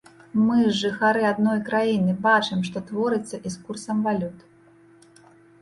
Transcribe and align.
Мы 0.45 0.55
ж 0.67 0.71
жыхары 0.83 1.21
адной 1.31 1.59
краіны, 1.67 2.15
бачым, 2.25 2.65
што 2.71 2.77
творыцца 2.89 3.41
і 3.51 3.55
з 3.57 3.69
курсам 3.69 3.97
валют. 4.09 4.37